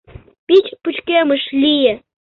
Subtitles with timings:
[0.47, 1.93] Пич пычкемыш лие.